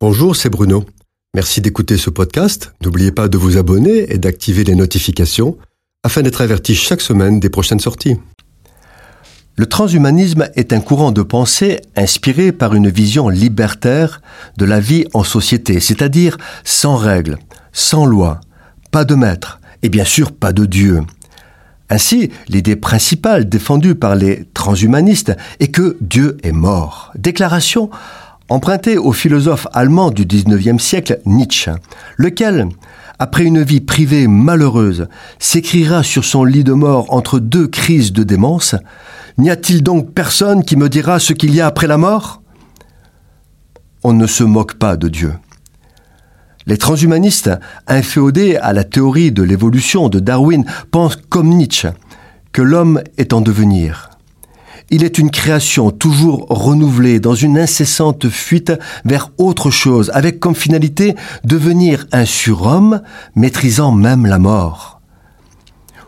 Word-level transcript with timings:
Bonjour, 0.00 0.36
c'est 0.36 0.48
Bruno. 0.48 0.84
Merci 1.34 1.60
d'écouter 1.60 1.96
ce 1.96 2.08
podcast. 2.08 2.72
N'oubliez 2.84 3.10
pas 3.10 3.26
de 3.26 3.36
vous 3.36 3.56
abonner 3.56 4.12
et 4.12 4.18
d'activer 4.18 4.62
les 4.62 4.76
notifications 4.76 5.58
afin 6.04 6.22
d'être 6.22 6.40
averti 6.40 6.76
chaque 6.76 7.00
semaine 7.00 7.40
des 7.40 7.50
prochaines 7.50 7.80
sorties. 7.80 8.16
Le 9.56 9.66
transhumanisme 9.66 10.50
est 10.54 10.72
un 10.72 10.78
courant 10.78 11.10
de 11.10 11.22
pensée 11.22 11.80
inspiré 11.96 12.52
par 12.52 12.76
une 12.76 12.88
vision 12.88 13.28
libertaire 13.28 14.22
de 14.56 14.64
la 14.64 14.78
vie 14.78 15.04
en 15.14 15.24
société, 15.24 15.80
c'est-à-dire 15.80 16.38
sans 16.62 16.94
règles, 16.94 17.36
sans 17.72 18.06
loi, 18.06 18.40
pas 18.92 19.04
de 19.04 19.16
maître 19.16 19.58
et 19.82 19.88
bien 19.88 20.04
sûr 20.04 20.30
pas 20.30 20.52
de 20.52 20.64
Dieu. 20.64 21.00
Ainsi, 21.90 22.30
l'idée 22.46 22.76
principale 22.76 23.48
défendue 23.48 23.96
par 23.96 24.14
les 24.14 24.44
transhumanistes 24.54 25.32
est 25.58 25.72
que 25.72 25.96
Dieu 26.00 26.36
est 26.44 26.52
mort. 26.52 27.10
Déclaration 27.16 27.90
empruntée 28.48 28.98
au 28.98 29.12
philosophe 29.12 29.66
allemand 29.72 30.10
du 30.10 30.24
XIXe 30.24 30.82
siècle 30.82 31.20
Nietzsche, 31.26 31.70
lequel, 32.16 32.68
après 33.18 33.44
une 33.44 33.62
vie 33.62 33.80
privée 33.80 34.26
malheureuse, 34.26 35.08
s'écrira 35.38 36.02
sur 36.02 36.24
son 36.24 36.44
lit 36.44 36.64
de 36.64 36.72
mort 36.72 37.12
entre 37.12 37.38
deux 37.38 37.66
crises 37.66 38.12
de 38.12 38.22
démence 38.22 38.74
N'y 39.38 39.50
a-t-il 39.50 39.84
donc 39.84 40.12
personne 40.14 40.64
qui 40.64 40.76
me 40.76 40.88
dira 40.88 41.20
ce 41.20 41.32
qu'il 41.32 41.54
y 41.54 41.60
a 41.60 41.66
après 41.66 41.86
la 41.86 41.96
mort? 41.96 42.42
On 44.02 44.12
ne 44.12 44.26
se 44.26 44.42
moque 44.42 44.74
pas 44.74 44.96
de 44.96 45.08
Dieu. 45.08 45.32
Les 46.66 46.76
transhumanistes, 46.76 47.50
inféodés 47.86 48.56
à 48.56 48.72
la 48.72 48.84
théorie 48.84 49.32
de 49.32 49.42
l'évolution 49.42 50.08
de 50.08 50.18
Darwin, 50.18 50.64
pensent 50.90 51.16
comme 51.28 51.50
Nietzsche 51.50 51.88
que 52.52 52.62
l'homme 52.62 53.00
est 53.16 53.32
en 53.32 53.40
devenir. 53.40 54.07
Il 54.90 55.04
est 55.04 55.18
une 55.18 55.30
création 55.30 55.90
toujours 55.90 56.46
renouvelée 56.48 57.20
dans 57.20 57.34
une 57.34 57.58
incessante 57.58 58.28
fuite 58.28 58.72
vers 59.04 59.30
autre 59.36 59.70
chose, 59.70 60.10
avec 60.14 60.40
comme 60.40 60.54
finalité 60.54 61.14
devenir 61.44 62.06
un 62.12 62.24
surhomme 62.24 63.02
maîtrisant 63.34 63.92
même 63.92 64.24
la 64.24 64.38
mort. 64.38 65.00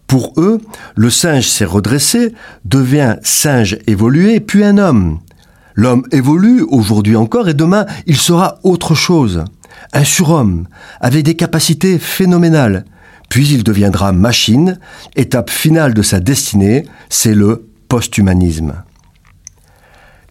Pour 0.06 0.32
eux, 0.38 0.60
le 0.96 1.10
singe 1.10 1.48
s'est 1.48 1.64
redressé, 1.64 2.34
devient 2.64 3.16
singe 3.22 3.78
évolué, 3.86 4.41
puis 4.41 4.64
un 4.64 4.78
homme. 4.78 5.20
L'homme 5.74 6.04
évolue 6.10 6.62
aujourd'hui 6.62 7.16
encore 7.16 7.48
et 7.48 7.54
demain 7.54 7.86
il 8.06 8.16
sera 8.16 8.58
autre 8.64 8.94
chose 8.94 9.44
un 9.92 10.04
surhomme, 10.04 10.66
avec 11.00 11.24
des 11.24 11.34
capacités 11.34 11.98
phénoménales. 11.98 12.84
Puis 13.28 13.48
il 13.48 13.62
deviendra 13.62 14.12
machine, 14.12 14.78
étape 15.16 15.50
finale 15.50 15.94
de 15.94 16.02
sa 16.02 16.20
destinée, 16.20 16.84
c'est 17.08 17.34
le 17.34 17.69
posthumanisme. 17.91 18.84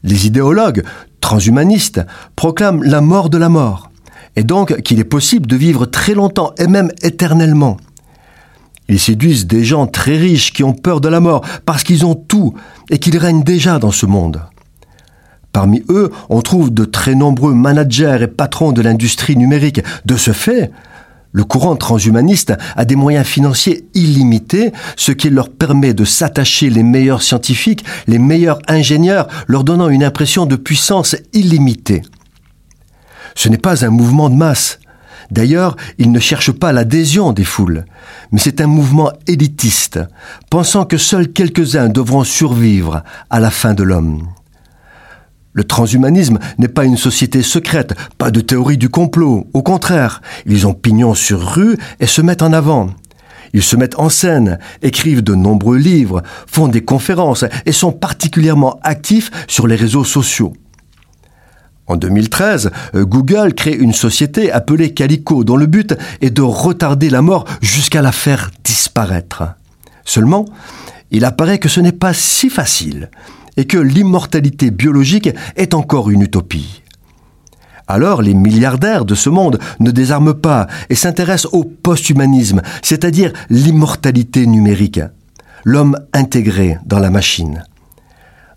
Les 0.02 0.26
idéologues 0.26 0.84
transhumanistes 1.22 2.02
proclament 2.36 2.82
la 2.84 3.02
mort 3.02 3.30
de 3.30 3.38
la 3.38 3.50
mort, 3.50 3.92
et 4.36 4.44
donc 4.44 4.82
qu'il 4.82 5.00
est 5.00 5.04
possible 5.04 5.46
de 5.46 5.58
vivre 5.58 5.86
très 5.86 6.16
longtemps 6.16 6.54
et 6.58 6.68
même 6.68 6.90
éternellement. 7.04 7.78
Ils 8.88 9.00
séduisent 9.00 9.46
des 9.46 9.64
gens 9.64 9.86
très 9.86 10.18
riches 10.18 10.54
qui 10.54 10.64
ont 10.64 10.74
peur 10.74 11.02
de 11.02 11.10
la 11.10 11.20
mort 11.20 11.46
parce 11.66 11.84
qu'ils 11.84 12.06
ont 12.06 12.16
tout 12.16 12.56
et 12.90 12.98
qu'ils 12.98 13.18
règnent 13.18 13.44
déjà 13.44 13.78
dans 13.78 13.92
ce 13.92 14.06
monde. 14.06 14.42
Parmi 15.52 15.84
eux, 15.90 16.12
on 16.30 16.42
trouve 16.42 16.74
de 16.74 16.86
très 16.86 17.14
nombreux 17.14 17.54
managers 17.54 18.20
et 18.22 18.28
patrons 18.28 18.72
de 18.72 18.82
l'industrie 18.82 19.36
numérique. 19.36 19.82
De 20.06 20.16
ce 20.16 20.32
fait, 20.32 20.72
le 21.32 21.44
courant 21.44 21.76
transhumaniste 21.76 22.54
a 22.76 22.86
des 22.86 22.96
moyens 22.96 23.26
financiers 23.26 23.86
illimités, 23.94 24.72
ce 24.96 25.12
qui 25.12 25.30
leur 25.30 25.50
permet 25.50 25.94
de 25.94 26.06
s'attacher 26.06 26.70
les 26.70 26.84
meilleurs 26.84 27.22
scientifiques, 27.22 27.86
les 28.08 28.20
meilleurs 28.20 28.60
ingénieurs, 28.68 29.28
leur 29.48 29.64
donnant 29.64 29.90
une 29.90 30.04
impression 30.04 30.46
de 30.46 30.56
puissance 30.56 31.16
illimitée. 31.34 32.02
Ce 33.36 33.50
n'est 33.50 33.58
pas 33.58 33.86
un 33.86 33.90
mouvement 33.90 34.30
de 34.30 34.36
masse. 34.36 34.80
D'ailleurs, 35.30 35.76
ils 36.00 36.12
ne 36.12 36.20
cherchent 36.20 36.52
pas 36.52 36.72
l'adhésion 36.72 37.32
des 37.32 37.44
foules, 37.44 37.86
mais 38.32 38.40
c'est 38.40 38.62
un 38.62 38.68
mouvement 38.68 39.12
élitiste, 39.28 40.00
pensant 40.50 40.86
que 40.86 40.98
seuls 40.98 41.32
quelques-uns 41.32 41.90
devront 41.90 42.24
survivre 42.24 43.04
à 43.30 43.40
la 43.40 43.52
fin 43.52 43.76
de 43.76 43.84
l'homme. 43.84 44.28
Le 45.60 45.66
transhumanisme 45.66 46.40
n'est 46.58 46.70
pas 46.70 46.86
une 46.86 46.96
société 46.96 47.44
secrète, 47.44 47.94
pas 48.18 48.32
de 48.32 48.40
théorie 48.40 48.78
du 48.78 48.88
complot. 48.88 49.46
Au 49.52 49.62
contraire, 49.62 50.22
ils 50.46 50.66
ont 50.66 50.74
pignon 50.74 51.14
sur 51.14 51.42
rue 51.42 51.76
et 52.00 52.08
se 52.08 52.22
mettent 52.22 52.44
en 52.44 52.54
avant. 52.54 52.92
Ils 53.52 53.62
se 53.62 53.76
mettent 53.76 54.00
en 54.00 54.08
scène, 54.08 54.58
écrivent 54.82 55.22
de 55.22 55.36
nombreux 55.36 55.76
livres, 55.76 56.24
font 56.48 56.70
des 56.70 56.80
conférences 56.80 57.44
et 57.66 57.74
sont 57.74 57.92
particulièrement 57.92 58.80
actifs 58.84 59.32
sur 59.50 59.68
les 59.68 59.76
réseaux 59.76 60.06
sociaux. 60.06 60.54
En 61.88 61.98
2013, 61.98 62.72
Google 62.96 63.54
crée 63.54 63.76
une 63.76 63.92
société 63.92 64.54
appelée 64.54 64.94
Calico 64.94 65.44
dont 65.44 65.58
le 65.58 65.66
but 65.66 65.94
est 66.22 66.30
de 66.30 66.42
retarder 66.42 67.10
la 67.10 67.22
mort 67.22 67.44
jusqu'à 67.60 68.02
la 68.02 68.14
faire 68.14 68.50
disparaître. 68.64 69.44
Seulement, 70.06 70.46
il 71.12 71.26
apparaît 71.26 71.60
que 71.60 71.68
ce 71.68 71.82
n'est 71.82 71.92
pas 71.92 72.14
si 72.14 72.50
facile 72.50 73.10
et 73.60 73.66
que 73.66 73.78
l'immortalité 73.78 74.72
biologique 74.72 75.30
est 75.58 75.74
encore 75.74 76.10
une 76.10 76.22
utopie. 76.22 76.82
Alors 77.90 78.22
les 78.22 78.34
milliardaires 78.34 79.04
de 79.04 79.16
ce 79.16 79.30
monde 79.30 79.60
ne 79.82 79.92
désarment 79.92 80.34
pas 80.34 80.68
et 80.90 80.96
s'intéressent 80.96 81.52
au 81.52 81.66
posthumanisme, 81.66 82.62
c'est-à-dire 82.82 83.34
l'immortalité 83.50 84.48
numérique, 84.48 85.02
l'homme 85.66 86.00
intégré 86.14 86.78
dans 86.86 87.00
la 87.00 87.10
machine. 87.10 87.66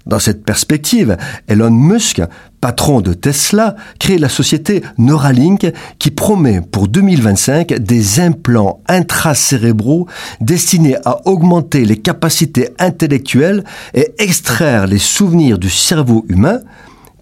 Dans 0.06 0.18
cette 0.18 0.44
perspective, 0.44 1.16
Elon 1.48 1.70
Musk, 1.70 2.20
patron 2.60 3.00
de 3.00 3.12
Tesla, 3.12 3.76
crée 3.98 4.18
la 4.18 4.28
société 4.28 4.82
Neuralink 4.98 5.72
qui 5.98 6.10
promet 6.10 6.60
pour 6.60 6.88
2025 6.88 7.74
des 7.74 8.20
implants 8.20 8.80
intracérébraux 8.88 10.06
destinés 10.40 10.96
à 11.04 11.26
augmenter 11.26 11.84
les 11.84 11.98
capacités 11.98 12.70
intellectuelles 12.78 13.64
et 13.94 14.12
extraire 14.18 14.86
les 14.86 14.98
souvenirs 14.98 15.58
du 15.58 15.70
cerveau 15.70 16.24
humain, 16.28 16.60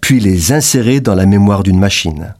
puis 0.01 0.19
les 0.19 0.51
insérer 0.51 0.99
dans 0.99 1.15
la 1.15 1.25
mémoire 1.25 1.63
d'une 1.63 1.79
machine. 1.79 2.33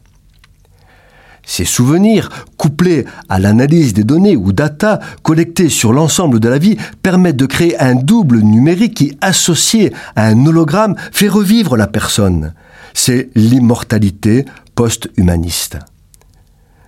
Ces 1.44 1.64
souvenirs, 1.64 2.28
couplés 2.56 3.04
à 3.28 3.38
l'analyse 3.38 3.94
des 3.94 4.04
données 4.04 4.36
ou 4.36 4.52
data 4.52 5.00
collectées 5.22 5.68
sur 5.68 5.92
l'ensemble 5.92 6.40
de 6.40 6.48
la 6.48 6.58
vie, 6.58 6.76
permettent 7.02 7.36
de 7.36 7.46
créer 7.46 7.78
un 7.80 7.94
double 7.94 8.38
numérique 8.38 8.94
qui, 8.94 9.16
associé 9.20 9.92
à 10.14 10.26
un 10.26 10.46
hologramme, 10.46 10.94
fait 11.10 11.28
revivre 11.28 11.76
la 11.76 11.88
personne. 11.88 12.54
C'est 12.94 13.30
l'immortalité 13.34 14.44
post-humaniste. 14.74 15.78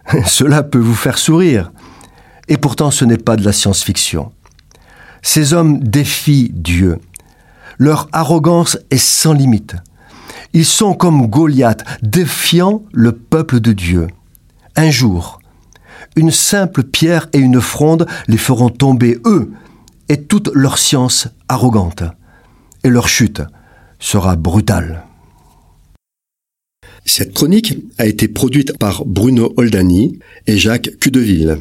Cela 0.27 0.63
peut 0.63 0.79
vous 0.79 0.95
faire 0.95 1.19
sourire. 1.19 1.73
Et 2.49 2.59
pourtant 2.59 2.91
ce 2.91 3.05
n'est 3.05 3.19
pas 3.19 3.37
de 3.37 3.45
la 3.45 3.53
science-fiction. 3.53 4.31
Ces 5.23 5.55
hommes 5.55 5.79
défient 5.81 6.51
Dieu. 6.53 6.99
Leur 7.79 8.09
arrogance 8.13 8.79
est 8.91 8.99
sans 8.99 9.33
limite. 9.33 9.75
Ils 10.53 10.67
sont 10.67 10.95
comme 10.95 11.27
Goliath, 11.27 11.83
défiant 12.03 12.83
le 12.93 13.13
peuple 13.13 13.61
de 13.61 13.73
Dieu. 13.73 14.07
Un 14.77 14.91
jour, 14.91 15.41
une 16.17 16.31
simple 16.31 16.83
pierre 16.83 17.29
et 17.33 17.39
une 17.39 17.61
fronde 17.61 18.07
les 18.29 18.37
feront 18.37 18.71
tomber, 18.71 19.19
eux, 19.25 19.53
et 20.09 20.23
toute 20.23 20.51
leur 20.53 20.79
science 20.79 21.29
arrogante. 21.49 22.03
Et 22.83 22.89
leur 22.89 23.09
chute 23.09 23.43
sera 23.99 24.37
brutale. 24.37 25.05
Cette 27.05 27.35
chronique 27.35 27.79
a 27.99 28.07
été 28.07 28.29
produite 28.29 28.79
par 28.79 29.05
Bruno 29.05 29.53
Oldani 29.57 30.19
et 30.47 30.59
Jacques 30.59 30.91
Cudeville. 31.01 31.59